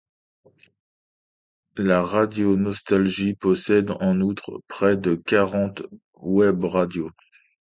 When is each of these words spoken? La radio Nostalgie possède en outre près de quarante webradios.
La 1.77 2.01
radio 2.01 2.55
Nostalgie 2.57 3.35
possède 3.35 3.91
en 3.99 4.19
outre 4.19 4.63
près 4.67 4.97
de 4.97 5.13
quarante 5.13 5.83
webradios. 6.15 7.11